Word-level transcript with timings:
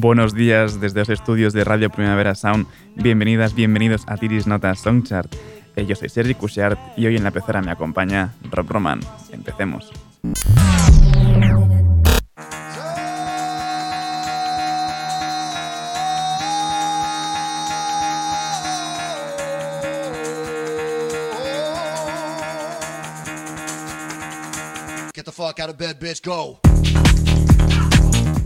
Buenos 0.00 0.32
días 0.32 0.80
desde 0.80 1.00
los 1.00 1.10
estudios 1.10 1.52
de 1.52 1.62
Radio 1.62 1.90
Primavera 1.90 2.34
Sound. 2.34 2.66
Bienvenidas, 2.96 3.54
bienvenidos 3.54 4.04
a 4.06 4.16
Tiris 4.16 4.46
Notas 4.46 4.78
Songchart. 4.78 5.30
Eh, 5.76 5.84
yo 5.84 5.94
soy 5.94 6.08
Sergi 6.08 6.32
Cushart 6.32 6.78
y 6.96 7.06
hoy 7.06 7.16
en 7.16 7.22
la 7.22 7.30
pecera 7.30 7.60
me 7.60 7.70
acompaña 7.70 8.32
Rob 8.50 8.66
Roman. 8.66 9.00
Empecemos. 9.30 9.90
Get 25.12 25.26
the 25.26 25.30
fuck 25.30 25.60
out 25.60 25.68
of 25.68 25.76
bed, 25.76 26.00
bitch, 26.00 26.22
go. 26.24 26.58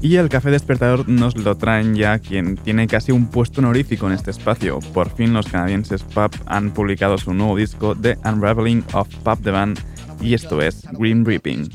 Y 0.04 0.16
el 0.16 0.28
café 0.28 0.50
despertador 0.50 1.08
nos 1.08 1.34
lo 1.34 1.56
traen 1.56 1.94
ya 1.94 2.18
quien 2.18 2.58
tiene 2.58 2.86
casi 2.86 3.10
un 3.10 3.24
puesto 3.24 3.62
honorífico 3.62 4.06
en 4.06 4.12
este 4.12 4.32
espacio. 4.32 4.80
Por 4.92 5.08
fin 5.08 5.32
los 5.32 5.46
canadienses 5.46 6.02
Pub 6.02 6.30
han 6.44 6.72
publicado 6.74 7.16
su 7.16 7.32
nuevo 7.32 7.56
disco 7.56 7.96
The 7.96 8.18
Unraveling 8.22 8.84
of 8.92 9.08
Pub 9.24 9.42
The 9.42 9.50
Band 9.50 9.80
y 10.20 10.34
esto 10.34 10.60
es 10.60 10.82
Green 10.92 11.24
Reaping. 11.24 11.70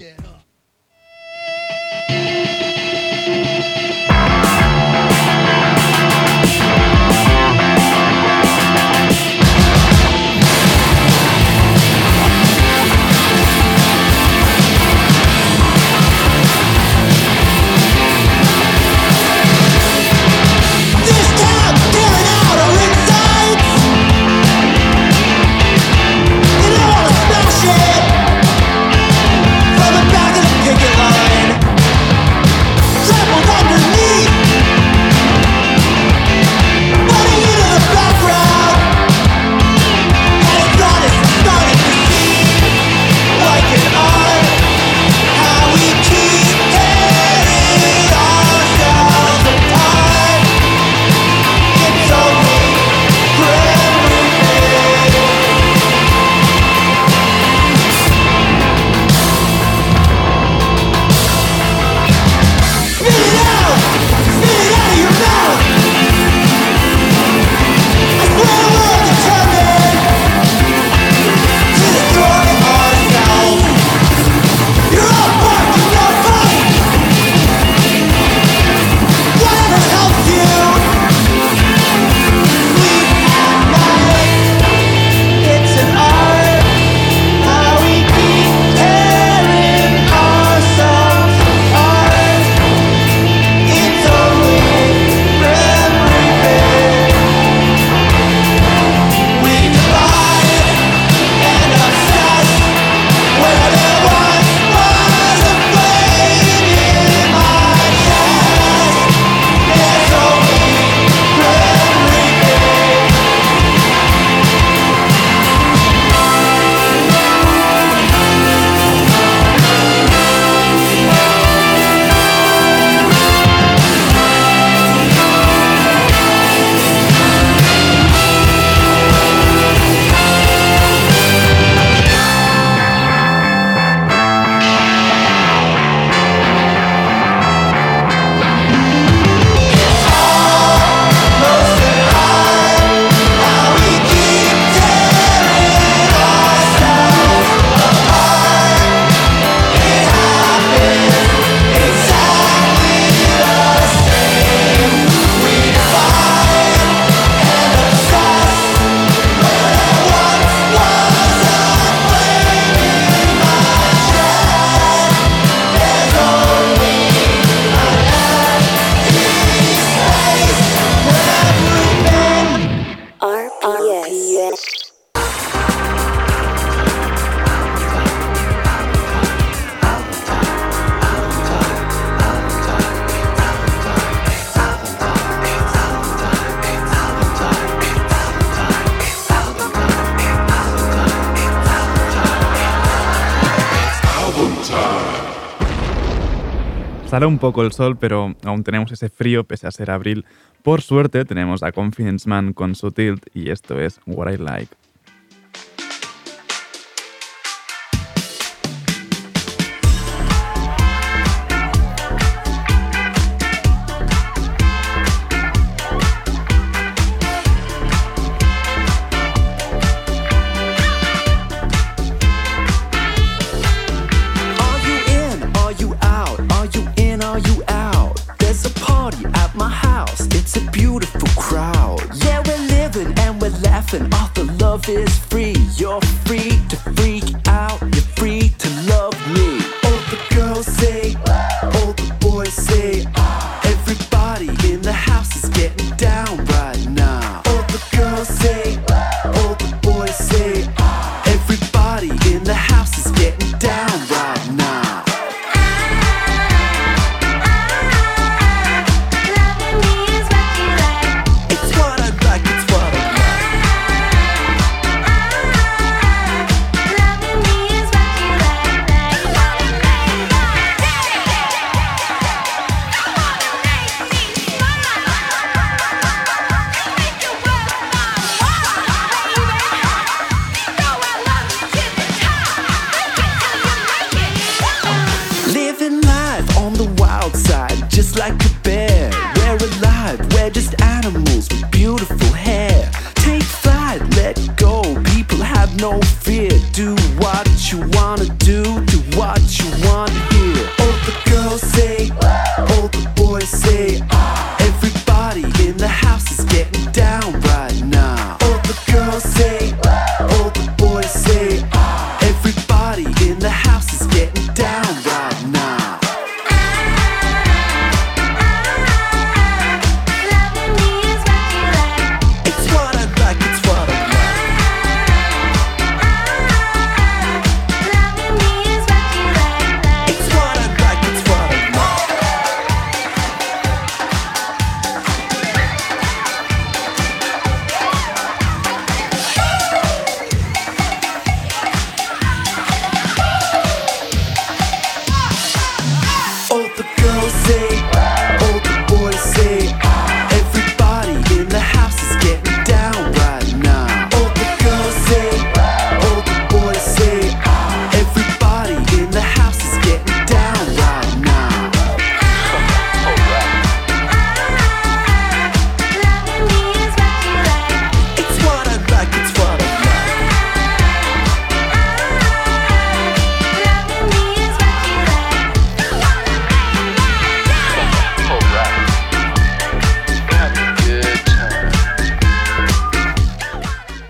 Sale 197.19 197.27
un 197.27 197.37
poco 197.37 197.63
el 197.63 197.73
sol, 197.73 197.97
pero 197.97 198.33
aún 198.45 198.63
tenemos 198.63 198.93
ese 198.93 199.09
frío 199.09 199.43
pese 199.43 199.67
a 199.67 199.71
ser 199.71 199.91
abril. 199.91 200.23
Por 200.63 200.81
suerte 200.81 201.25
tenemos 201.25 201.63
a 201.63 201.73
Confidence 201.73 202.29
Man 202.29 202.53
con 202.53 202.75
su 202.75 202.91
tilt 202.93 203.27
y 203.33 203.49
esto 203.49 203.77
es 203.77 203.99
What 204.05 204.31
I 204.31 204.37
Like. 204.37 204.78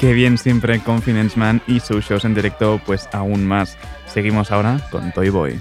Bien 0.07 0.38
siempre 0.38 0.80
Confidence 0.80 1.38
Man 1.38 1.62
y 1.68 1.80
sus 1.80 2.06
shows 2.06 2.25
en 2.25 2.34
directo, 2.34 2.81
pues 2.86 3.10
aún 3.12 3.46
más. 3.46 3.78
Seguimos 4.07 4.51
ahora 4.51 4.80
con 4.92 5.12
Toy 5.12 5.30
Boy. 5.30 5.60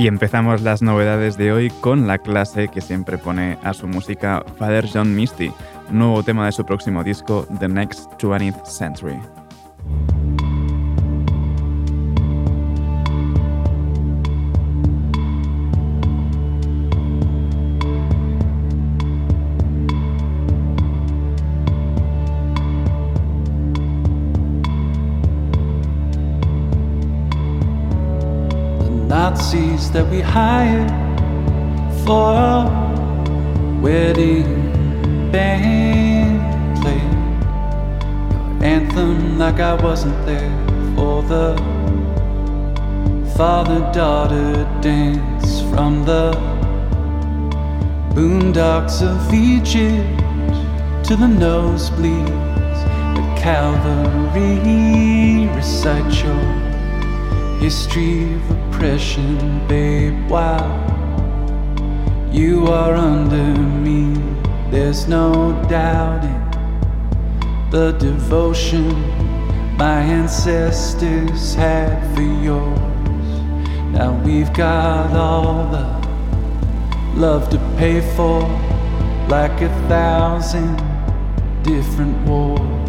Y 0.00 0.06
empezamos 0.06 0.62
las 0.62 0.80
novedades 0.80 1.36
de 1.36 1.52
hoy 1.52 1.68
con 1.68 2.06
la 2.06 2.16
clase 2.16 2.68
que 2.68 2.80
siempre 2.80 3.18
pone 3.18 3.58
a 3.62 3.74
su 3.74 3.86
música 3.86 4.42
Father 4.56 4.88
John 4.90 5.14
Misty, 5.14 5.52
nuevo 5.90 6.22
tema 6.22 6.46
de 6.46 6.52
su 6.52 6.64
próximo 6.64 7.04
disco 7.04 7.46
The 7.58 7.68
Next 7.68 8.10
20th 8.12 8.64
Century. 8.64 9.20
Nazis 29.40 29.90
that 29.92 30.06
we 30.10 30.20
hired 30.20 30.90
for 32.04 32.34
a 32.34 33.80
wedding 33.80 34.70
band 35.32 36.82
played 36.82 37.00
anthem 38.62 39.38
like 39.38 39.58
I 39.58 39.82
wasn't 39.82 40.26
there 40.26 40.52
for 40.94 41.22
the 41.22 41.56
father-daughter 43.34 44.68
dance 44.82 45.62
from 45.70 46.04
the 46.04 46.32
boondocks 48.14 49.00
of 49.00 49.32
Egypt 49.32 50.18
to 51.08 51.16
the 51.16 51.30
nosebleeds 51.44 52.80
at 53.16 53.38
Calvary 53.38 55.48
recite 55.56 56.24
your 56.24 56.44
history 57.58 58.38
of 58.80 58.86
oppression, 58.86 59.66
babe. 59.68 60.28
While 60.28 60.70
you 62.32 62.66
are 62.66 62.94
under 62.94 63.60
me, 63.60 64.14
there's 64.70 65.06
no 65.08 65.52
doubting 65.68 66.36
the 67.70 67.92
devotion 67.92 68.88
my 69.76 70.00
ancestors 70.00 71.54
had 71.54 72.14
for 72.14 72.22
yours. 72.22 72.78
Now 73.92 74.20
we've 74.24 74.52
got 74.52 75.12
all 75.12 75.70
the 75.70 75.86
love 77.18 77.48
to 77.50 77.58
pay 77.76 78.00
for, 78.14 78.40
like 79.28 79.60
a 79.60 79.68
thousand 79.88 80.76
different 81.62 82.16
wars. 82.26 82.79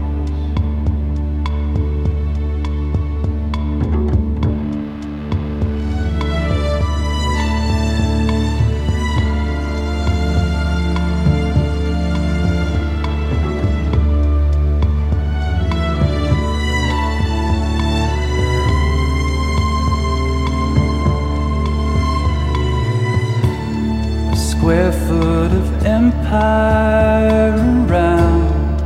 Empire 26.32 27.52
around 27.90 28.78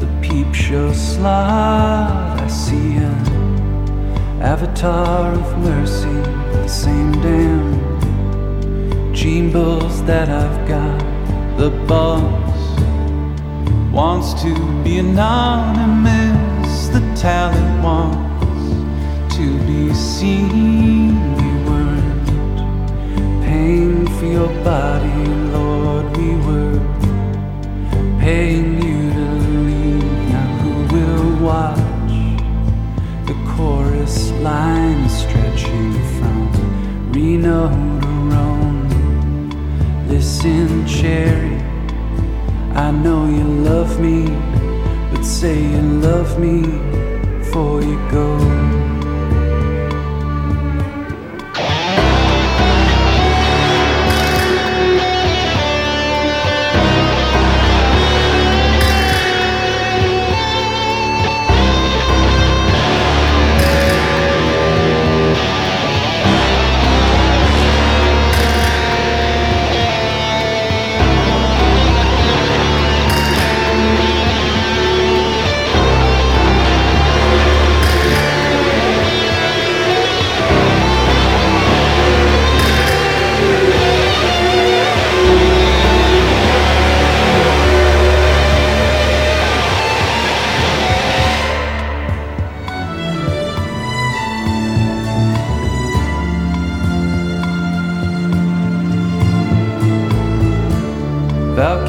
the 0.00 0.06
peep 0.22 0.54
show 0.54 0.92
slot. 0.94 2.40
I 2.40 2.48
see 2.48 2.96
an 2.96 4.40
avatar 4.40 5.34
of 5.34 5.58
mercy, 5.58 6.08
the 6.52 6.68
same 6.68 7.12
damn 7.20 7.84
bulls 9.52 10.02
that 10.04 10.28
I've 10.28 10.68
got. 10.68 10.98
The 11.58 11.70
boss 11.86 12.78
wants 13.92 14.34
to 14.42 14.52
be 14.82 14.98
anonymous, 14.98 16.88
the 16.88 17.00
talent 17.14 17.84
wants 17.84 19.36
to 19.36 19.46
be 19.66 19.94
seen 19.94 21.14
You 21.42 21.54
weren't 21.68 23.44
paying 23.44 24.06
for 24.18 24.26
your 24.26 24.52
body, 24.64 25.26
Lord. 25.52 25.83
Paying 28.24 28.82
you 28.82 29.12
to 29.12 29.26
leave. 29.66 30.02
Now, 30.32 30.56
who 30.62 30.96
will 30.96 31.44
watch 31.44 32.16
the 33.26 33.34
chorus 33.54 34.30
line 34.40 35.06
stretching 35.10 35.92
from 36.16 37.12
Reno 37.12 37.68
to 37.68 38.08
Rome? 38.32 40.08
Listen, 40.08 40.86
Cherry, 40.86 41.60
I 42.72 42.90
know 42.92 43.26
you 43.26 43.44
love 43.44 44.00
me, 44.00 44.24
but 45.12 45.22
say 45.22 45.62
you 45.62 45.82
love 46.00 46.40
me 46.40 46.62
before 47.40 47.82
you 47.82 47.98
go. 48.10 48.83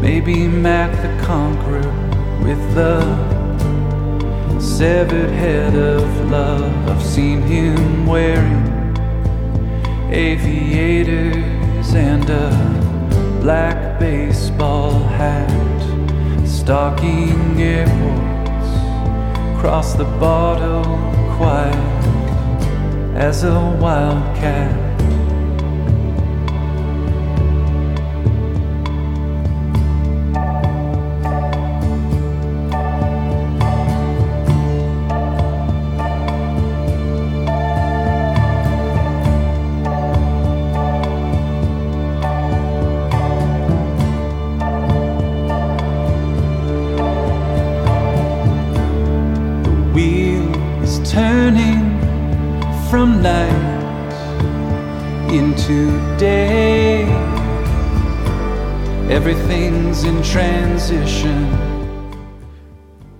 Maybe 0.00 0.46
Mac 0.46 0.92
the 1.02 1.26
Conqueror 1.26 1.90
with 2.42 2.74
the 2.74 3.00
severed 4.60 5.30
head 5.30 5.74
of 5.74 6.30
love. 6.30 6.88
I've 6.88 7.02
seen 7.02 7.42
him 7.42 8.06
wearing 8.06 8.96
aviators 10.10 11.94
and 11.94 12.28
a 12.30 13.40
black 13.42 13.98
baseball 13.98 14.92
hat, 14.92 15.50
stalking 16.46 17.60
airports, 17.60 18.70
cross 19.60 19.94
the 19.94 20.04
bottle 20.04 20.84
quiet 21.36 21.74
as 23.16 23.42
a 23.42 23.76
wildcat. 23.80 24.87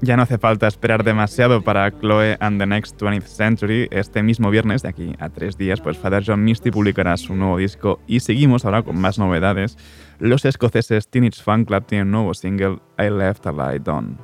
Ya 0.00 0.16
no 0.16 0.22
hace 0.22 0.38
falta 0.38 0.66
esperar 0.66 1.04
demasiado 1.04 1.62
para 1.62 1.90
Chloe 1.90 2.38
and 2.40 2.58
the 2.58 2.66
Next 2.66 2.98
20th 2.98 3.26
Century. 3.26 3.88
Este 3.90 4.22
mismo 4.22 4.48
viernes, 4.48 4.80
de 4.82 4.88
aquí 4.88 5.14
a 5.18 5.28
tres 5.28 5.58
días, 5.58 5.82
pues 5.82 5.98
Father 5.98 6.22
John 6.24 6.44
Misty 6.44 6.70
publicará 6.70 7.16
su 7.16 7.34
nuevo 7.34 7.58
disco 7.58 8.00
y 8.06 8.20
seguimos 8.20 8.64
ahora 8.64 8.82
con 8.82 8.98
más 8.98 9.18
novedades. 9.18 9.76
Los 10.18 10.46
escoceses 10.46 11.08
Teenage 11.08 11.42
Fan 11.42 11.66
Club 11.66 11.84
tienen 11.84 12.06
un 12.06 12.12
nuevo 12.12 12.32
single, 12.32 12.78
I 12.98 13.10
Left 13.10 13.46
a 13.46 13.52
Light 13.52 13.86
On. 13.88 14.16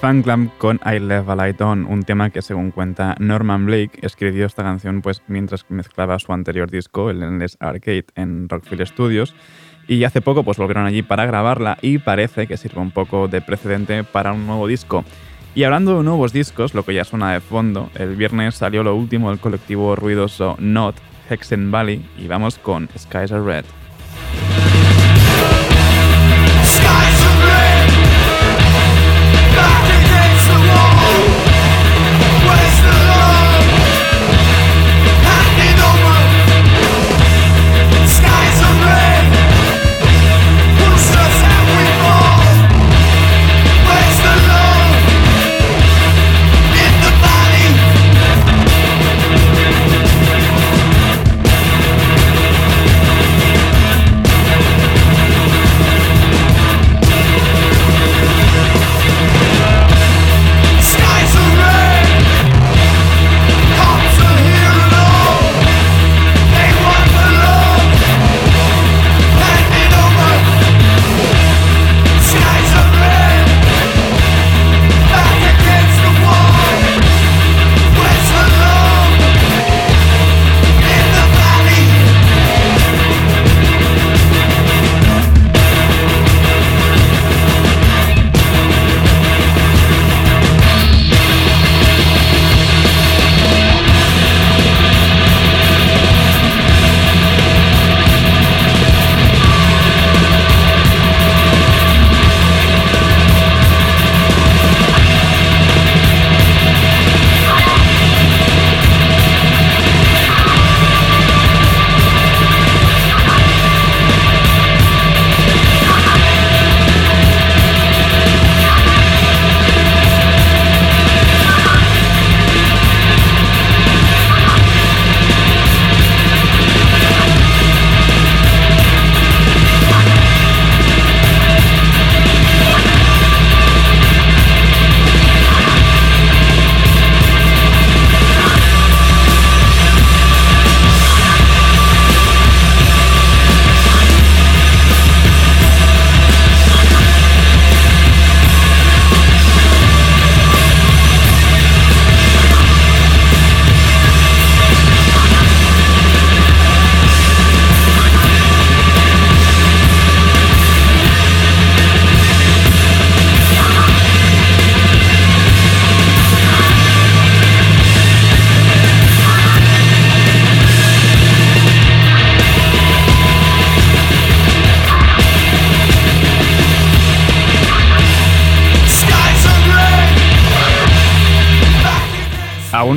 Fan 0.00 0.22
con 0.58 0.80
I 0.86 1.00
Left 1.00 1.28
a 1.28 1.34
Light 1.34 1.60
On, 1.60 1.84
un 1.84 2.04
tema 2.04 2.30
que 2.30 2.40
según 2.40 2.70
cuenta 2.70 3.16
Norman 3.18 3.66
Blake 3.66 3.98
escribió 4.00 4.46
esta 4.46 4.62
canción 4.62 5.02
pues 5.02 5.22
mientras 5.26 5.64
mezclaba 5.70 6.20
su 6.20 6.32
anterior 6.32 6.70
disco, 6.70 7.10
el 7.10 7.20
Endless 7.20 7.56
Arcade, 7.58 8.06
en 8.14 8.48
Rockfield 8.48 8.86
Studios. 8.86 9.34
Y 9.88 10.04
hace 10.04 10.20
poco 10.20 10.44
pues 10.44 10.56
volvieron 10.56 10.86
allí 10.86 11.02
para 11.02 11.26
grabarla 11.26 11.78
y 11.82 11.98
parece 11.98 12.46
que 12.46 12.56
sirve 12.56 12.80
un 12.80 12.92
poco 12.92 13.26
de 13.26 13.40
precedente 13.40 14.04
para 14.04 14.32
un 14.32 14.46
nuevo 14.46 14.68
disco. 14.68 15.04
Y 15.56 15.64
hablando 15.64 15.96
de 15.96 16.04
nuevos 16.04 16.32
discos, 16.32 16.74
lo 16.74 16.84
que 16.84 16.94
ya 16.94 17.04
suena 17.04 17.32
de 17.32 17.40
fondo, 17.40 17.90
el 17.96 18.14
viernes 18.14 18.54
salió 18.54 18.84
lo 18.84 18.94
último 18.94 19.30
del 19.30 19.40
colectivo 19.40 19.96
ruidoso 19.96 20.54
Not, 20.60 20.94
Hexen 21.28 21.72
Valley, 21.72 22.08
y 22.16 22.28
vamos 22.28 22.58
con 22.58 22.88
Skies 22.96 23.32
Are 23.32 23.42
Red. 23.42 23.64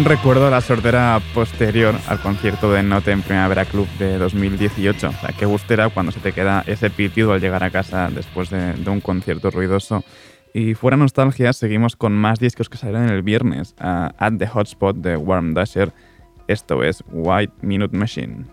Recuerdo 0.03 0.49
la 0.49 0.61
sordera 0.61 1.21
posterior 1.33 1.93
al 2.07 2.19
concierto 2.21 2.71
de 2.71 2.81
Note 2.81 3.11
en 3.11 3.21
Primavera 3.21 3.65
Club 3.65 3.87
de 3.99 4.17
2018. 4.17 5.09
O 5.09 5.11
sea, 5.11 5.29
qué 5.37 5.45
gustera 5.45 5.89
cuando 5.89 6.11
se 6.11 6.19
te 6.19 6.33
queda 6.33 6.63
ese 6.65 6.89
pitido 6.89 7.33
al 7.33 7.41
llegar 7.41 7.63
a 7.63 7.69
casa 7.69 8.09
después 8.09 8.49
de, 8.49 8.73
un 8.87 8.99
concierto 8.99 9.51
ruidoso. 9.51 10.03
Y 10.53 10.73
fuera 10.73 10.97
nostalgia, 10.97 11.53
seguimos 11.53 11.95
con 11.95 12.13
más 12.13 12.39
discos 12.39 12.67
que 12.67 12.77
salieron 12.77 13.09
el 13.09 13.21
viernes. 13.21 13.75
At 13.77 14.33
the 14.37 14.47
Hotspot 14.47 14.97
de 14.97 15.17
Warm 15.17 15.53
Dasher. 15.53 15.93
Esto 16.47 16.83
es 16.83 17.03
White 17.11 17.53
Minute 17.61 17.95
Machine. 17.95 18.45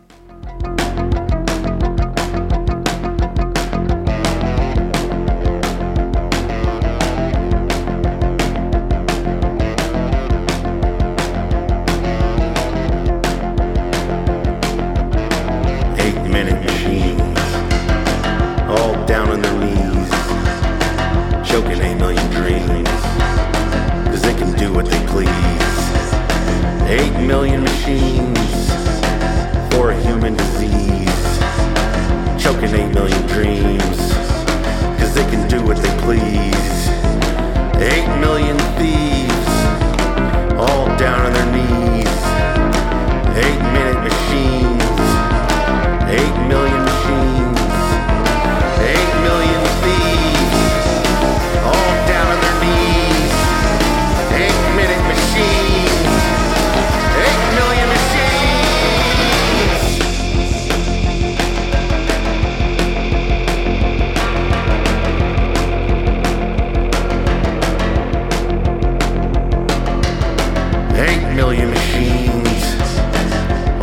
million 71.39 71.71
machines, 71.71 72.65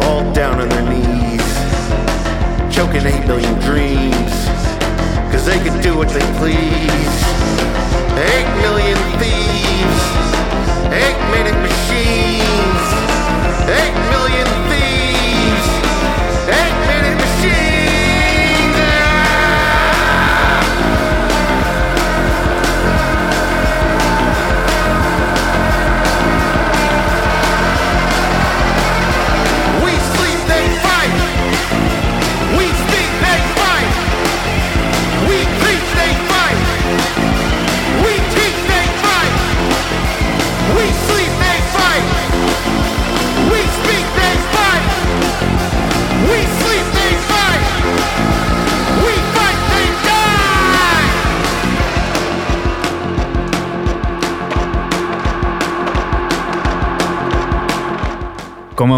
all 0.03 0.29
down 0.33 0.59
on 0.59 0.67
their 0.67 0.89
knees, 0.89 1.47
choking 2.75 3.05
eight 3.05 3.25
million 3.25 3.57
dreams, 3.61 4.33
cause 5.31 5.45
they 5.45 5.57
can 5.59 5.81
do 5.81 5.95
what 5.95 6.09
they 6.09 6.19
please. 6.37 6.84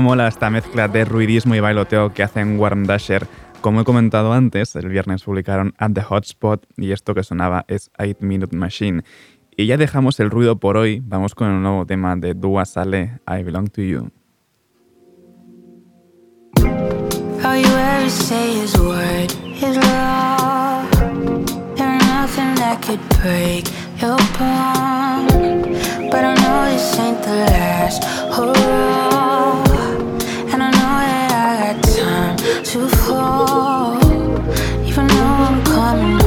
Mola 0.08 0.30
esta 0.30 0.50
mezcla 0.50 0.88
de 0.88 1.04
ruidismo 1.04 1.54
y 1.54 1.60
bailoteo 1.60 2.14
que 2.14 2.24
hacen 2.24 2.58
Warm 2.58 2.86
Dasher. 2.86 3.28
Como 3.60 3.82
he 3.82 3.84
comentado 3.84 4.32
antes, 4.32 4.74
el 4.78 4.88
viernes 4.88 5.24
publicaron 5.24 5.74
At 5.78 5.92
the 5.92 6.02
Hotspot 6.02 6.66
y 6.78 6.94
esto 6.94 7.14
que 7.14 7.24
sonaba 7.24 7.66
es 7.68 7.92
8 8.00 8.20
Minute 8.22 8.56
Machine. 8.56 9.04
Y 9.58 9.66
ya 9.66 9.76
dejamos 9.76 10.22
el 10.22 10.30
ruido 10.30 10.62
por 10.62 10.78
hoy, 10.78 11.02
vamos 11.04 11.36
con 11.36 11.52
el 11.52 11.62
nuevo 11.62 11.86
tema 11.86 12.16
de 12.16 12.36
Dua 12.36 12.64
Sale, 12.64 13.20
I 13.28 13.44
Belong 13.44 13.68
to 13.68 13.82
You. 13.82 14.12
But 26.10 26.24
I 26.24 26.34
know 26.36 26.72
this 26.72 26.98
ain't 26.98 27.22
the 27.22 27.32
last 27.52 28.04
hurrah. 28.34 29.27
To 32.68 32.86
fall. 32.90 33.96
Even 34.86 35.08
though 35.08 35.48
I'm 35.48 35.64
coming 35.64 36.27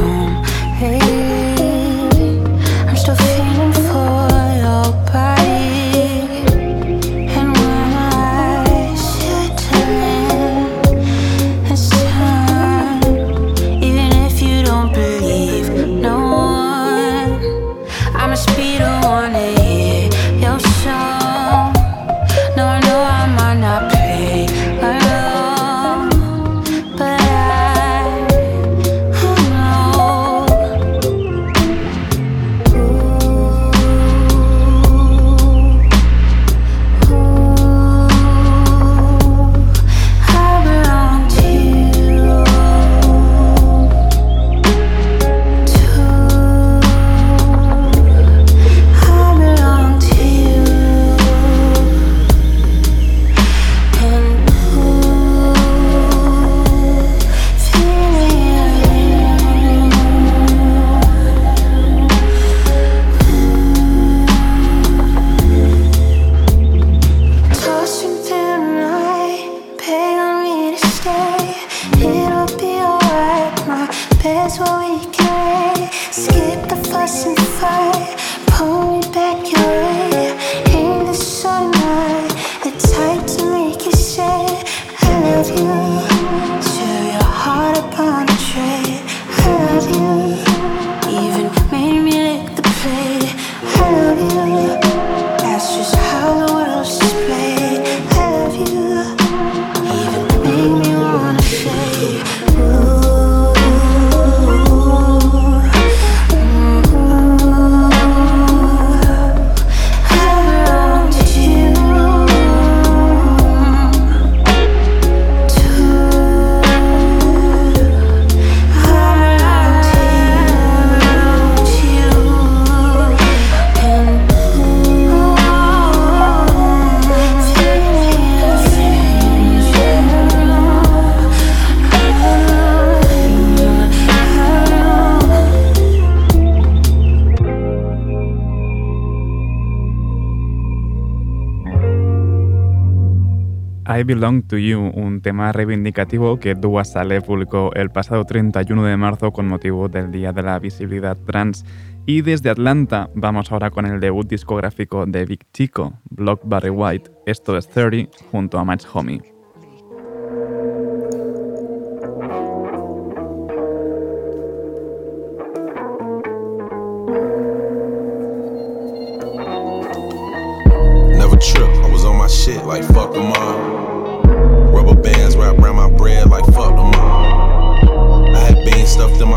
I 143.93 144.05
Belong 144.05 144.43
to 144.43 144.57
You, 144.57 144.93
un 144.95 145.21
tema 145.21 145.51
reivindicativo 145.51 146.39
que 146.39 146.55
Dua 146.55 146.85
Saleh 146.85 147.21
publicó 147.23 147.73
el 147.75 147.91
pasado 147.91 148.25
31 148.25 148.85
de 148.85 148.97
marzo 148.97 149.33
con 149.33 149.49
motivo 149.49 149.89
del 149.89 150.13
Día 150.13 150.33
de 150.33 150.43
la 150.43 150.61
Visibilidad 150.61 151.17
Trans. 151.27 151.65
Y 152.07 152.23
desde 152.23 152.51
Atlanta 152.51 153.11
vamos 153.17 153.51
ahora 153.51 153.71
con 153.71 153.87
el 153.87 153.99
debut 153.99 154.29
discográfico 154.29 155.07
de 155.07 155.25
Big 155.25 155.45
Chico, 155.53 155.95
Block 156.09 156.41
Barry 156.45 156.71
White. 156.71 157.11
Esto 157.27 157.57
es 157.57 157.69
30 157.69 158.17
junto 158.31 158.61
a 158.61 158.65
Match 158.65 158.85
Homie. 158.93 159.40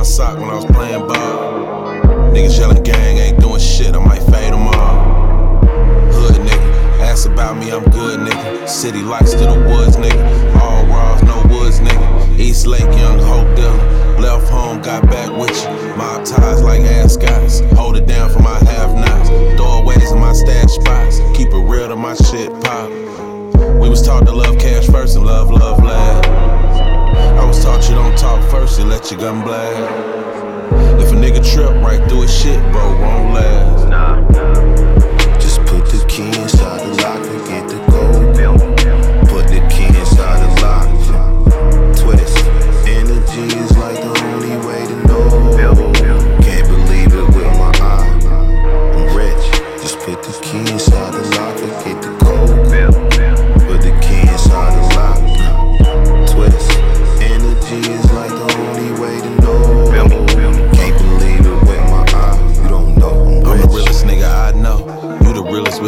My 0.03 0.09
sock 0.09 0.37
when 0.37 0.49
I 0.49 0.55
was 0.55 0.65
playing 0.65 1.07
ball. 1.07 2.03
Niggas 2.35 2.59
yelling 2.59 2.83
gang 2.83 3.19
ain't 3.19 3.39
doing 3.39 3.57
shit, 3.57 3.95
I 3.95 3.99
might 3.99 4.21
fade 4.23 4.51
them 4.51 4.67
all. 4.67 5.63
Hood 6.11 6.41
nigga, 6.41 6.99
ask 6.99 7.25
about 7.29 7.55
me, 7.55 7.71
I'm 7.71 7.85
good 7.85 8.19
nigga. 8.19 8.67
City 8.67 9.01
lights 9.01 9.31
to 9.31 9.45
the 9.45 9.59
woods 9.71 9.95
nigga. 9.95 10.21
All 10.59 10.85
raws, 10.87 11.23
no 11.23 11.41
woods 11.55 11.79
nigga. 11.79 12.37
East 12.37 12.67
Lake, 12.67 12.81
young 12.81 13.17
Hope 13.19 13.55
dealer. 13.55 14.19
Left 14.19 14.49
home, 14.49 14.81
got 14.81 15.03
back 15.03 15.31
with 15.39 15.55
you. 15.63 15.95
Mob 15.95 16.25
ties 16.25 16.61
like 16.61 16.81
ascots. 16.81 17.61
Hold 17.77 17.95
it 17.95 18.05
down 18.05 18.29
for 18.29 18.39
my 18.39 18.59
half 18.71 18.93
nots. 18.93 19.29
Doorways 19.57 20.11
in 20.11 20.19
my 20.19 20.33
stash 20.33 20.71
spots. 20.71 21.19
Keep 21.33 21.47
it 21.53 21.63
real 21.71 21.87
to 21.87 21.95
my 21.95 22.13
shit 22.15 22.51
pop. 22.65 22.89
We 23.79 23.87
was 23.87 24.05
taught 24.05 24.25
to 24.25 24.33
love 24.33 24.57
cash 24.57 24.85
first 24.87 25.15
and 25.15 25.25
love, 25.25 25.49
love 25.49 25.81
last. 25.81 26.22
I 27.39 27.45
was 27.45 27.63
taught 27.63 27.87
you 27.89 27.95
don't 27.95 28.17
talk 28.17 28.41
first, 28.49 28.79
you 28.79 28.85
let 28.85 29.09
your 29.11 29.19
gun 29.19 29.43
blast. 29.43 29.79
If 31.01 31.11
a 31.11 31.15
nigga 31.15 31.43
trip 31.53 31.71
right 31.83 32.01
through 32.09 32.21
his 32.21 32.33
shit, 32.35 32.59
bro, 32.71 32.99
won't 32.99 33.33
last. 33.33 34.33
Just 34.33 34.72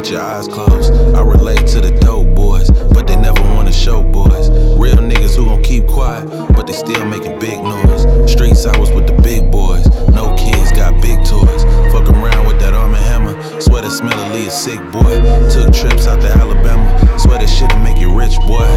with 0.06 0.13
your 0.13 0.22
eyes 0.22 0.48
closed. 0.48 0.94
I 1.15 1.22
relate 1.22 1.65
to 1.68 1.82
the 1.82 1.91
dope 2.00 2.36
boys, 2.36 2.70
but 2.70 3.08
they 3.08 3.15
never 3.15 3.41
wanna 3.56 3.72
show 3.72 4.04
boys. 4.04 4.50
Real 4.78 4.98
niggas 4.98 5.36
who 5.36 5.46
gon' 5.46 5.63
keep 5.63 5.88
quiet, 5.88 6.28
but 6.54 6.68
they 6.68 6.74
still 6.74 7.04
making 7.06 7.39
big 7.39 7.58
noise. 7.63 8.32
Streets 8.32 8.65
I 8.68 8.78
was 8.78 8.91
with 8.91 9.08
the 9.08 9.20
big 9.24 9.52
boys. 9.52 9.88
No 10.13 10.36
kids 10.36 10.72
got 10.72 11.02
big 11.02 11.18
toys. 11.26 11.63
Fuck 11.91 12.08
around 12.10 12.46
with 12.46 12.60
that 12.60 12.74
arm 12.74 12.94
and 12.94 13.04
hammer. 13.06 13.62
Swear 13.62 13.82
the 13.82 13.89
smell 13.89 14.13
a 14.32 14.52
sick 14.52 14.80
boy. 14.91 15.15
Took 15.50 15.74
trips 15.74 16.06
out 16.08 16.22
to 16.22 16.30
Alabama. 16.30 16.86
Swear 17.18 17.39
this 17.39 17.52
shit'll 17.58 17.80
make 17.80 17.98
you 17.98 18.15
rich, 18.15 18.38
boy. 18.41 18.68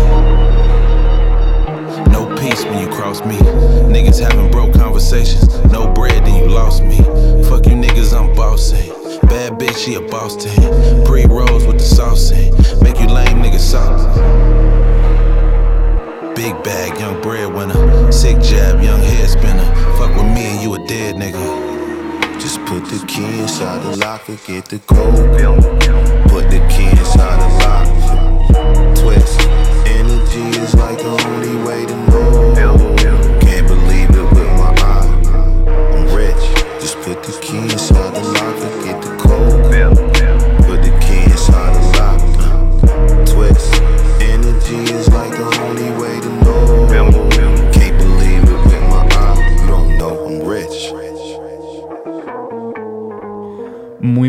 No 2.09 2.25
peace 2.41 2.65
when 2.65 2.81
you 2.81 2.89
cross 2.89 3.23
me. 3.27 3.37
Niggas 3.93 4.19
having 4.19 4.51
broke 4.51 4.73
conversations. 4.73 5.59
No 5.71 5.93
bread, 5.93 6.25
then 6.25 6.43
you 6.43 6.49
lost 6.49 6.83
me. 6.83 6.99
Fuck 7.49 7.67
you 7.67 7.77
niggas, 7.77 8.17
I'm 8.19 8.35
bossy. 8.35 8.98
Bad 9.29 9.59
bitch, 9.59 9.77
she 9.77 9.95
a 9.95 10.01
boss 10.01 10.37
to 10.37 10.49
him. 10.49 11.05
Pre 11.05 11.27
rolls 11.27 11.67
with 11.67 11.79
the 11.79 11.85
sauce 11.85 12.31
in. 12.31 12.53
Make 12.83 12.99
you 12.99 13.07
lame 13.07 13.43
niggas 13.43 13.61
soft. 13.61 14.17
Big 16.35 16.55
bag, 16.63 16.99
young 16.99 17.21
breadwinner. 17.21 18.11
Sick 18.11 18.41
jab, 18.41 18.83
young 18.83 19.01
head 19.01 19.29
spinner. 19.29 19.75
Fuck 19.99 20.15
with 20.17 20.33
me 20.35 20.47
and 20.47 20.63
you 20.63 20.75
a 20.75 20.87
dead 20.87 21.17
nigga. 21.17 22.41
Just 22.41 22.59
put 22.65 22.85
the 22.87 23.05
key 23.07 23.41
inside 23.41 23.83
the 23.83 23.97
locker, 23.97 24.37
get 24.47 24.65
the 24.67 24.79
code. 24.81 25.88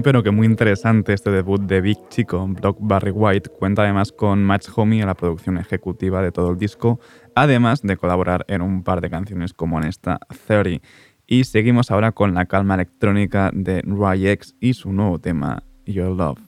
Pero 0.01 0.23
que 0.23 0.31
muy 0.31 0.47
interesante 0.47 1.13
este 1.13 1.29
debut 1.29 1.61
de 1.61 1.81
Big 1.81 1.97
Chico. 2.09 2.47
Brock 2.47 2.77
Barry 2.79 3.11
White 3.11 3.49
cuenta 3.49 3.83
además 3.83 4.11
con 4.11 4.43
Match 4.43 4.67
Homie 4.75 5.01
en 5.01 5.07
la 5.07 5.13
producción 5.13 5.57
ejecutiva 5.57 6.21
de 6.21 6.31
todo 6.31 6.51
el 6.51 6.57
disco, 6.57 6.99
además 7.35 7.81
de 7.81 7.97
colaborar 7.97 8.45
en 8.47 8.61
un 8.61 8.83
par 8.83 9.01
de 9.01 9.09
canciones 9.09 9.53
como 9.53 9.77
en 9.77 9.87
esta 9.87 10.19
Theory. 10.47 10.81
Y 11.27 11.43
seguimos 11.43 11.91
ahora 11.91 12.11
con 12.13 12.33
la 12.33 12.45
calma 12.45 12.75
electrónica 12.75 13.51
de 13.53 13.83
X 14.31 14.55
y 14.59 14.73
su 14.73 14.93
nuevo 14.93 15.19
tema, 15.19 15.63
Your 15.85 16.15
Love. 16.15 16.39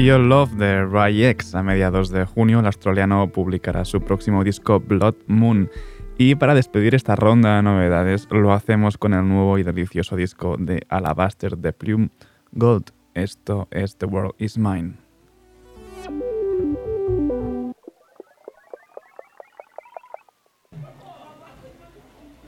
Your 0.00 0.20
Love 0.20 0.52
de 0.52 0.86
Ray 0.86 1.24
X. 1.24 1.54
A 1.54 1.62
mediados 1.62 2.10
de 2.10 2.24
junio, 2.24 2.60
el 2.60 2.66
australiano 2.66 3.28
publicará 3.30 3.84
su 3.84 4.00
próximo 4.00 4.42
disco 4.44 4.80
Blood 4.80 5.16
Moon. 5.26 5.70
Y 6.16 6.36
para 6.36 6.54
despedir 6.54 6.94
esta 6.94 7.16
ronda 7.16 7.56
de 7.56 7.62
novedades, 7.62 8.26
lo 8.30 8.52
hacemos 8.52 8.96
con 8.96 9.12
el 9.12 9.28
nuevo 9.28 9.58
y 9.58 9.62
delicioso 9.62 10.16
disco 10.16 10.56
de 10.58 10.86
Alabaster 10.88 11.58
de 11.58 11.72
Plume 11.72 12.10
Gold. 12.52 12.92
Esto 13.14 13.68
es 13.70 13.96
The 13.96 14.06
World 14.06 14.34
Is 14.38 14.56
Mine. 14.56 14.94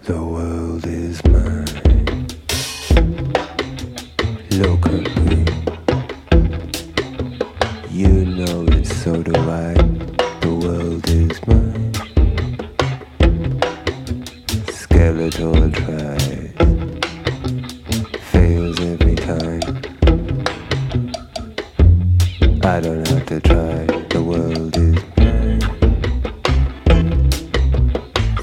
The 0.04 0.14
world 0.14 0.86
is 0.86 1.22
mine. 1.24 1.64
Local. 4.58 5.11
The 9.24 10.58
world 10.60 11.08
is 11.08 11.46
mine. 11.46 11.92
Skeletor 14.66 15.72
tries, 15.78 16.50
fails 18.32 18.80
every 18.80 19.14
time. 19.14 19.62
I 22.64 22.80
don't 22.80 23.06
have 23.06 23.26
to 23.26 23.40
try. 23.40 23.86
The 24.08 24.20
world 24.20 24.76
is 24.76 24.98
mine. 25.16 25.60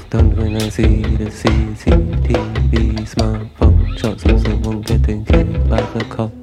Don't 0.08 0.34
when 0.34 0.56
I 0.56 0.70
see 0.70 1.02
the 1.02 1.26
CCTV 1.26 3.04
smartphone 3.04 3.98
shots 3.98 4.24
of 4.24 4.40
someone 4.40 4.80
getting 4.80 5.26
killed 5.26 5.68
by 5.68 5.82
the 5.82 6.04
cop. 6.06 6.39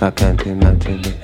I 0.00 0.12
can't 0.12 0.40
imagine 0.46 1.04
it. 1.04 1.17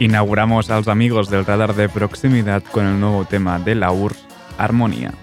Inauguramos 0.00 0.68
a 0.68 0.78
los 0.78 0.88
amigos 0.88 1.30
del 1.30 1.46
radar 1.46 1.76
de 1.76 1.88
proximidad 1.88 2.64
con 2.64 2.84
el 2.86 2.98
nuevo 2.98 3.24
tema 3.24 3.60
de 3.60 3.76
la 3.76 3.92
URSS, 3.92 4.26
Armonía. 4.58 5.14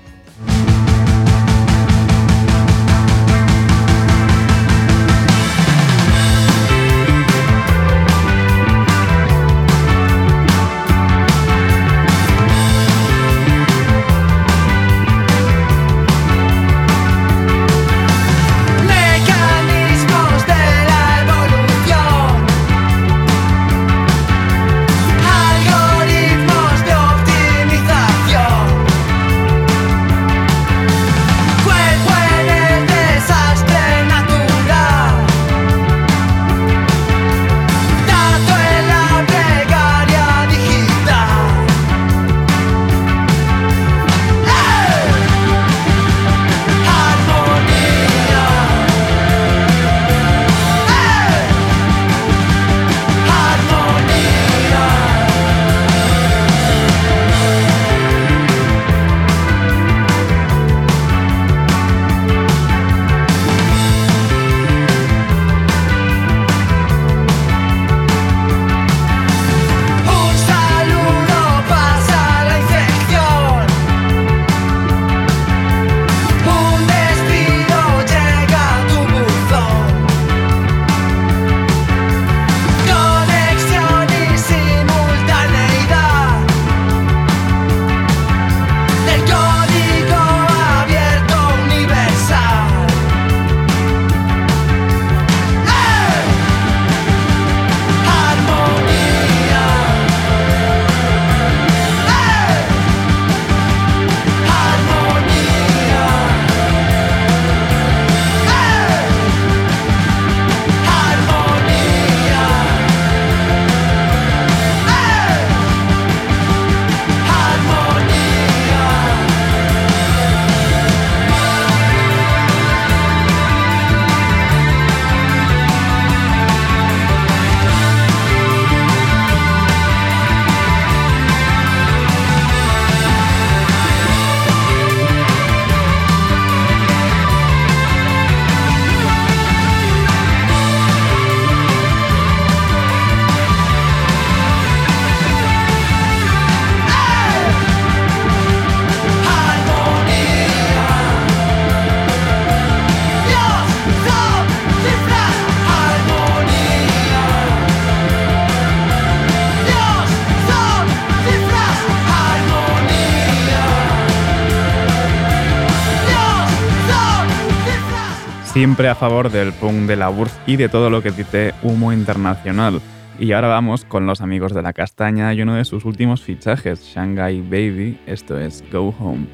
Siempre 168.80 168.92
a 168.92 168.96
favor 168.96 169.30
del 169.30 169.52
punk 169.52 169.90
de 169.90 169.98
la 169.98 170.10
URSS 170.10 170.40
y 170.48 170.56
de 170.56 170.70
todo 170.70 170.90
lo 170.90 171.04
que 171.04 171.12
dice 171.12 171.54
humo 171.64 171.92
internacional. 171.92 172.80
Y 173.20 173.34
ahora 173.34 173.50
vamos 173.50 173.84
con 173.84 174.06
los 174.06 174.22
amigos 174.22 174.54
de 174.54 174.62
la 174.62 174.72
castaña 174.72 175.34
y 175.34 175.42
uno 175.42 175.56
de 175.56 175.66
sus 175.66 175.84
últimos 175.84 176.22
fichajes, 176.22 176.86
Shanghai 176.86 177.42
Baby, 177.42 178.00
esto 178.06 178.40
es 178.40 178.64
Go 178.72 178.96
Home. 178.98 179.28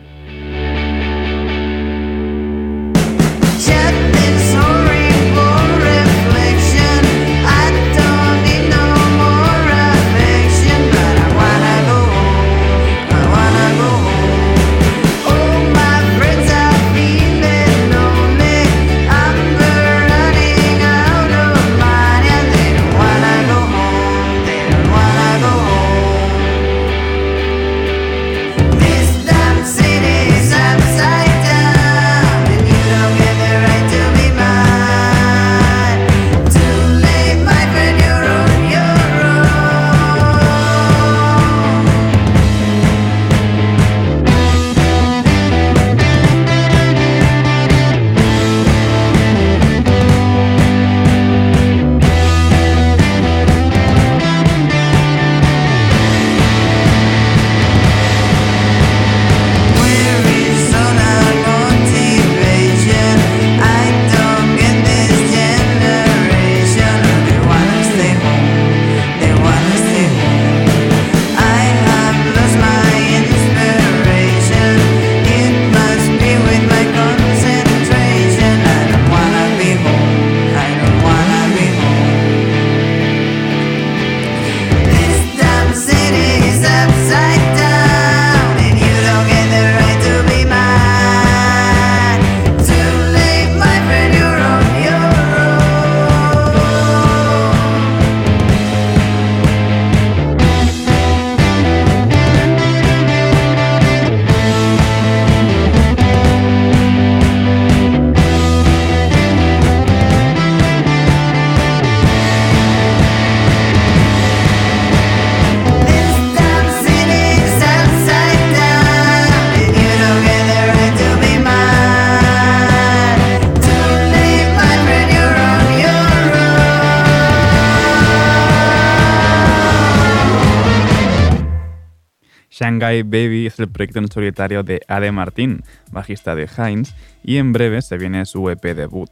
El 133.66 133.72
proyecto 133.72 134.00
en 134.00 134.08
solitario 134.08 134.64
de 134.64 134.82
Ade 134.88 135.12
Martín, 135.12 135.64
bajista 135.92 136.36
de 136.36 136.48
Heinz, 136.58 136.96
y 137.24 137.38
en 137.38 137.54
breve 137.54 137.82
se 137.82 137.98
viene 137.98 138.26
su 138.26 138.50
EP 138.50 138.64
debut. 138.76 139.10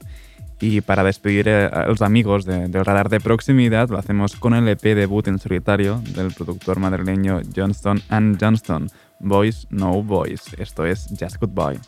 Y 0.60 0.82
para 0.82 1.04
despedir 1.04 1.49
a 1.49 1.88
los 1.88 2.01
amigos 2.01 2.45
del 2.45 2.72
radar 2.86 3.10
de 3.10 3.20
proximidad, 3.20 3.89
lo 3.89 3.97
hacemos 3.97 4.36
con 4.38 4.54
el 4.54 4.68
EP 4.70 4.82
debut 4.82 5.28
en 5.28 5.39
solitario 5.39 6.01
del 6.16 6.32
productor 6.32 6.80
madrileño 6.80 7.41
Johnston 7.54 8.01
and 8.10 8.38
Johnston, 8.39 8.88
Boys 9.20 9.68
No 9.70 10.01
Boys. 10.01 10.54
Esto 10.58 10.86
es 10.86 11.10
Just 11.20 11.38
Goodbye. 11.41 11.80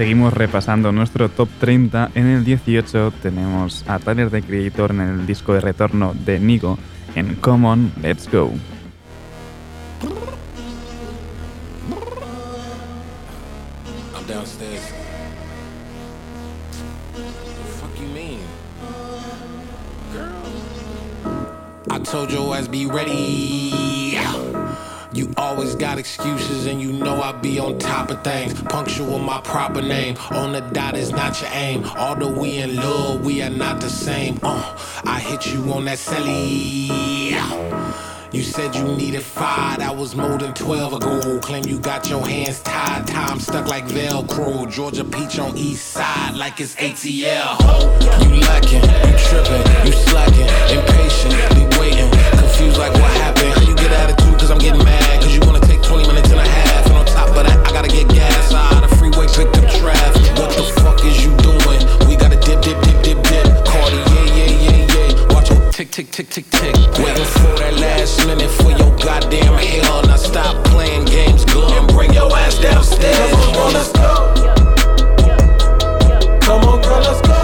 Seguimos 0.00 0.32
repasando 0.32 0.92
nuestro 0.92 1.28
top 1.28 1.50
30. 1.60 2.12
En 2.14 2.26
el 2.26 2.42
18 2.42 3.12
tenemos 3.22 3.84
a 3.86 3.98
Tyler 3.98 4.30
the 4.30 4.40
Creator 4.40 4.92
en 4.92 5.00
el 5.02 5.26
disco 5.26 5.52
de 5.52 5.60
retorno 5.60 6.14
de 6.14 6.40
Nigo 6.40 6.78
en 7.14 7.34
Common 7.34 7.92
Let's 8.00 8.26
Go. 8.32 8.50
I 21.90 21.98
told 21.98 22.30
your 22.30 22.56
ass 22.56 22.68
be 22.68 22.86
ready. 22.86 23.79
You 25.12 25.32
always 25.36 25.74
got 25.74 25.98
excuses, 25.98 26.66
and 26.66 26.80
you 26.80 26.92
know 26.92 27.20
I 27.20 27.32
be 27.32 27.58
on 27.58 27.78
top 27.78 28.10
of 28.10 28.22
things. 28.22 28.54
Punctual 28.62 29.18
my 29.18 29.40
proper 29.40 29.82
name. 29.82 30.16
On 30.30 30.52
the 30.52 30.60
dot 30.60 30.96
is 30.96 31.10
not 31.10 31.40
your 31.40 31.50
aim. 31.52 31.84
Although 31.84 32.30
we 32.30 32.58
in 32.58 32.76
love, 32.76 33.24
we 33.24 33.42
are 33.42 33.50
not 33.50 33.80
the 33.80 33.90
same. 33.90 34.38
Uh, 34.42 34.78
I 35.04 35.18
hit 35.18 35.52
you 35.52 35.72
on 35.72 35.86
that 35.86 35.98
celly. 35.98 36.88
You 38.32 38.42
said 38.44 38.76
you 38.76 38.84
needed 38.84 39.22
five, 39.22 39.78
that 39.78 39.96
was 39.96 40.14
more 40.14 40.38
than 40.38 40.54
12 40.54 40.92
ago. 40.92 41.40
Claim 41.40 41.64
you 41.64 41.80
got 41.80 42.08
your 42.08 42.24
hands 42.24 42.60
tied, 42.62 43.04
time 43.08 43.40
stuck 43.40 43.66
like 43.66 43.86
Velcro. 43.86 44.70
Georgia 44.70 45.02
Peach 45.02 45.40
on 45.40 45.58
east 45.58 45.88
side, 45.88 46.36
like 46.36 46.60
it's 46.60 46.76
ATL. 46.76 47.58
You 48.22 48.40
lacking, 48.42 48.84
you 48.84 49.18
tripping, 49.18 49.84
you 49.84 49.92
slacking, 49.92 50.46
impatient, 50.70 51.34
be 51.56 51.80
waiting, 51.80 52.08
confused 52.38 52.78
like 52.78 52.92
what 52.92 53.10
happened. 53.10 53.59
Attitude, 54.00 54.38
cause 54.40 54.50
I'm 54.50 54.58
getting 54.58 54.82
mad, 54.82 55.20
cause 55.20 55.34
you 55.34 55.40
wanna 55.44 55.60
take 55.60 55.82
20 55.82 56.06
minutes 56.08 56.30
and 56.30 56.40
a 56.40 56.48
half. 56.48 56.86
And 56.86 56.94
on 56.96 57.04
top 57.04 57.28
of 57.28 57.44
that, 57.44 57.58
I 57.66 57.70
gotta 57.70 57.88
get 57.88 58.08
gas 58.08 58.52
out 58.54 58.82
of 58.82 58.88
the 58.88 58.96
freeway, 58.96 59.26
pick 59.28 59.48
up 59.60 59.68
traffic. 59.76 60.24
What 60.40 60.50
the 60.56 60.64
fuck 60.80 61.04
is 61.04 61.22
you 61.22 61.36
doing? 61.44 61.80
We 62.08 62.16
gotta 62.16 62.40
dip, 62.40 62.62
dip, 62.62 62.80
dip, 62.80 62.96
dip, 63.04 63.20
dip. 63.28 63.44
Cardi, 63.68 64.00
yeah, 64.16 64.24
yeah, 64.40 64.50
yeah, 64.64 64.94
yeah. 64.94 65.34
Watch 65.34 65.50
your 65.50 65.60
tick, 65.70 65.90
tick, 65.90 66.10
tick, 66.10 66.30
tick, 66.30 66.48
tick. 66.48 66.74
Waiting 66.96 67.28
for 67.36 67.52
that 67.60 67.74
last 67.76 68.26
minute 68.26 68.50
for 68.50 68.70
your 68.70 68.90
goddamn 69.04 69.54
hell. 69.60 70.02
Now 70.08 70.16
stop 70.16 70.64
playing 70.72 71.04
games, 71.04 71.44
go 71.44 71.68
and 71.68 71.86
bring 71.88 72.14
your 72.14 72.32
ass 72.36 72.58
downstairs. 72.58 73.30
Come 73.44 73.56
on, 73.56 73.72
let's 73.74 73.92
go. 73.92 74.12
Come 76.40 76.64
on, 76.64 76.80
girl, 76.80 77.00
let's 77.04 77.20
go. 77.20 77.39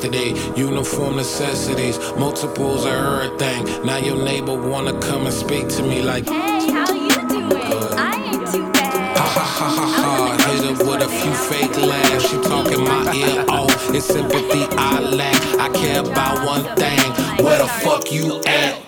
Yesterday. 0.00 0.34
Uniform 0.56 1.16
necessities, 1.16 1.98
multiples 2.16 2.84
of 2.84 2.92
everything. 2.92 3.84
Now 3.84 3.98
your 3.98 4.16
neighbor 4.16 4.54
wanna 4.54 4.98
come 5.00 5.26
and 5.26 5.34
speak 5.34 5.68
to 5.76 5.82
me 5.82 6.02
like. 6.02 6.26
Hey, 6.28 6.70
how 6.72 6.92
you 6.92 7.10
doing? 7.28 7.52
I 7.98 8.32
ain't 8.32 8.46
too 8.50 8.72
bad. 8.72 9.16
Ha 9.16 9.26
ha 9.36 9.44
ha 9.58 9.68
ha 9.68 9.86
ha. 9.96 10.52
Hit 10.52 10.64
her 10.64 10.84
with 10.84 11.02
a 11.02 11.08
few 11.08 11.34
fake 11.34 11.76
laughs. 11.76 12.28
She 12.28 12.36
talking 12.40 12.82
my 12.84 13.12
ear 13.14 13.44
off. 13.48 13.94
It's 13.94 14.06
sympathy 14.06 14.64
I 14.78 15.00
lack. 15.00 15.40
I 15.58 15.68
care 15.68 16.00
about 16.00 16.46
one 16.46 16.64
thing. 16.76 17.44
Where 17.44 17.58
the 17.58 17.68
fuck 17.68 18.10
you 18.10 18.40
at? 18.46 18.80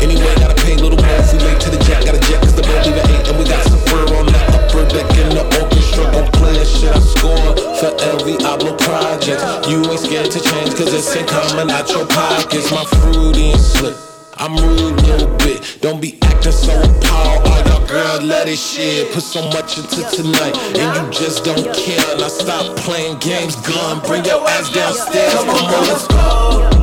Anyway, 0.00 0.34
gotta 0.36 0.54
pay 0.62 0.74
a 0.74 0.78
little 0.78 0.98
if 0.98 1.32
we 1.32 1.38
late 1.40 1.60
to 1.60 1.70
the 1.70 1.82
jet. 1.84 2.04
Got 2.04 2.14
a 2.14 2.20
jet 2.20 2.40
cause 2.42 2.54
the 2.54 2.62
boat 2.62 2.86
leave 2.86 2.96
at 2.96 3.10
8 3.10 3.28
and 3.28 3.38
we 3.38 3.44
got 3.44 3.62
some 3.66 3.80
fur 3.88 4.04
on 4.18 4.26
the 4.26 4.40
upper 4.54 4.84
deck 4.94 5.10
in 5.18 5.28
the 5.34 5.44
orchestra. 5.60 5.79
Gon' 6.12 6.30
play 6.32 6.64
shit 6.64 6.94
I 6.94 7.00
score 7.00 7.56
for 7.80 7.92
every 8.12 8.36
album 8.44 8.76
project. 8.78 9.40
You 9.68 9.84
ain't 9.90 10.00
scared 10.00 10.30
to 10.30 10.40
change 10.40 10.74
cause 10.76 10.92
it's 10.92 11.14
ain't 11.16 11.28
coming 11.28 11.70
out 11.70 11.88
your 11.90 12.06
pockets. 12.06 12.70
My 12.70 12.84
fruity 12.84 13.52
and 13.52 13.60
slip. 13.60 13.96
I'm 14.36 14.56
rude 14.56 15.02
little 15.02 15.36
bit. 15.36 15.78
Don't 15.80 16.00
be 16.00 16.18
acting 16.22 16.52
so 16.52 16.72
appalled. 16.72 17.46
All 17.46 17.86
girl, 17.86 18.22
let 18.22 18.48
it 18.48 18.58
shit. 18.58 19.12
Put 19.12 19.22
so 19.22 19.42
much 19.50 19.78
into 19.78 20.02
tonight 20.10 20.56
and 20.78 20.88
you 20.96 21.10
just 21.12 21.44
don't 21.44 21.68
care. 21.74 22.16
Now 22.16 22.28
stop 22.28 22.76
playing 22.78 23.18
games, 23.18 23.56
gun. 23.56 24.00
Bring 24.06 24.24
your 24.24 24.40
ass 24.48 24.72
downstairs. 24.72 25.34
Come 25.34 25.50
on, 25.50 25.86
let's 25.88 26.06
go. 26.08 26.80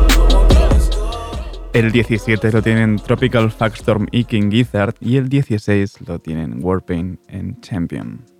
El 1.74 1.92
17 1.92 2.52
lo 2.52 2.62
tienen 2.64 2.98
Tropical 2.98 3.52
Fuck 3.52 3.76
Storm 3.76 4.08
y 4.12 4.24
King 4.24 4.50
Gizzard 4.50 4.96
y 5.00 5.18
el 5.18 5.30
16 5.30 6.08
lo 6.08 6.18
tienen 6.18 6.60
Warpaint 6.64 7.20
en 7.28 7.62
Champion. 7.62 8.37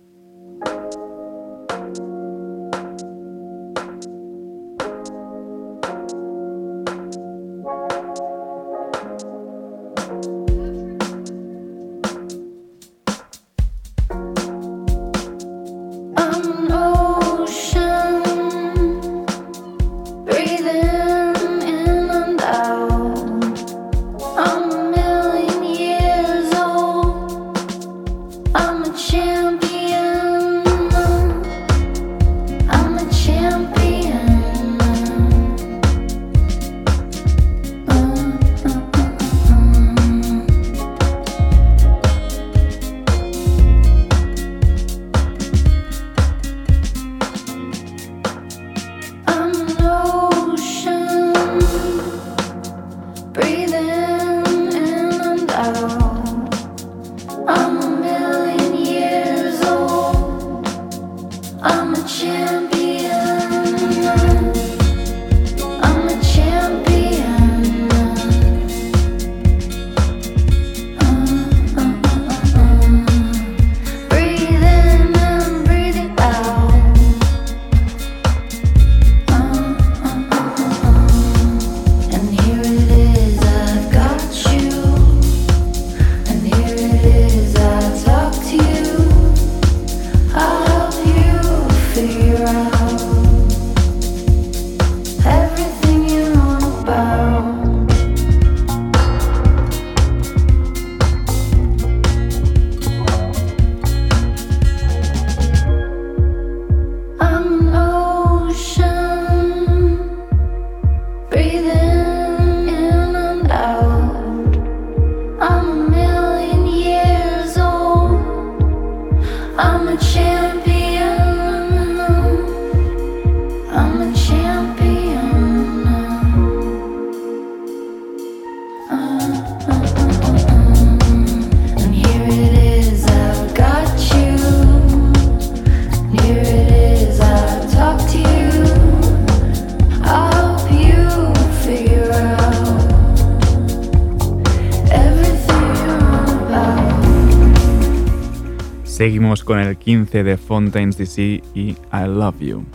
Seguimos 149.08 149.42
con 149.42 149.58
el 149.58 149.78
15 149.78 150.22
de 150.22 150.36
Fontaines 150.36 150.98
DC 150.98 151.42
y 151.54 151.70
I 151.70 151.76
Love 152.06 152.40
You. 152.40 152.66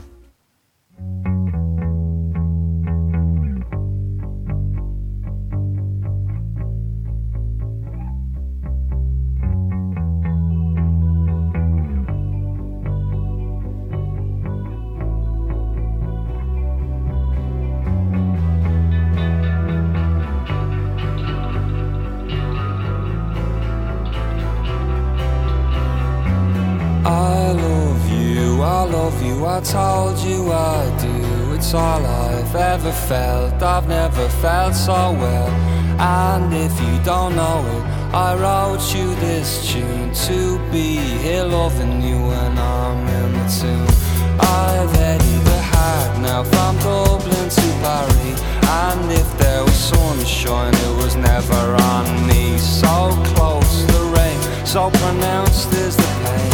Well. 35.24 35.49
And 35.99 36.53
if 36.53 36.74
you 36.86 36.95
don't 37.03 37.36
know 37.36 37.59
it, 37.76 37.84
I 38.28 38.30
wrote 38.43 38.86
you 38.95 39.07
this 39.26 39.49
tune 39.71 40.13
to 40.28 40.38
be 40.71 40.97
here 41.24 41.45
loving 41.45 42.01
you 42.01 42.17
when 42.30 42.51
I'm 42.57 43.01
in 43.19 43.30
the 43.38 43.45
tune. 43.59 43.93
I've 44.39 44.91
headed 45.01 45.41
the 45.51 45.61
heart 45.74 46.11
now 46.28 46.41
from 46.51 46.74
Dublin 46.86 47.47
to 47.57 47.67
Paris. 47.84 48.39
And 48.84 49.11
if 49.11 49.30
there 49.38 49.63
was 49.63 49.80
sunshine, 49.91 50.74
it 50.88 50.95
was 51.01 51.15
never 51.15 51.63
on 51.93 52.05
me. 52.28 52.57
So 52.57 52.95
close, 53.34 53.74
the 53.93 54.03
rain, 54.15 54.39
so 54.65 54.89
pronounced 55.01 55.71
is 55.74 55.95
the 55.95 56.11
pain. 56.26 56.53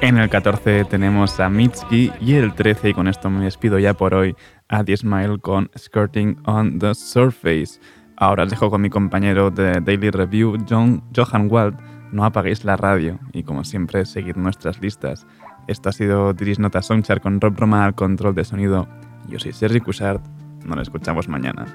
En 0.00 0.18
el 0.18 0.28
14 0.28 0.84
tenemos 0.84 1.40
a 1.40 1.48
Mitski 1.48 2.12
y 2.20 2.34
el 2.34 2.54
13, 2.54 2.90
y 2.90 2.94
con 2.94 3.08
esto 3.08 3.30
me 3.30 3.44
despido 3.44 3.78
ya 3.78 3.94
por 3.94 4.14
hoy, 4.14 4.36
a 4.68 4.84
The 4.84 4.96
Smile 4.96 5.38
con 5.40 5.70
Skirting 5.76 6.38
on 6.44 6.78
the 6.78 6.94
Surface. 6.94 7.80
Ahora 8.16 8.44
os 8.44 8.50
dejo 8.50 8.70
con 8.70 8.82
mi 8.82 8.90
compañero 8.90 9.50
de 9.50 9.80
Daily 9.80 10.10
Review, 10.10 10.58
John, 10.68 11.02
Johan 11.14 11.48
Wald. 11.50 11.78
No 12.12 12.24
apaguéis 12.24 12.64
la 12.64 12.76
radio 12.76 13.18
y 13.32 13.42
como 13.42 13.64
siempre, 13.64 14.04
seguid 14.04 14.36
nuestras 14.36 14.80
listas. 14.80 15.26
Esto 15.66 15.88
ha 15.88 15.92
sido 15.92 16.32
Diris 16.32 16.58
Nota 16.58 16.82
Songchart 16.82 17.22
con 17.22 17.40
Rob 17.40 17.58
Roma 17.58 17.84
al 17.84 17.94
control 17.94 18.34
de 18.34 18.44
sonido. 18.44 18.88
Yo 19.28 19.38
soy 19.38 19.52
Sergi 19.52 19.80
Cushart. 19.80 20.24
Nos 20.64 20.78
escuchamos 20.80 21.28
mañana. 21.28 21.66